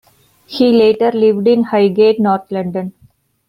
[0.47, 2.93] He later lived in Highgate, north London.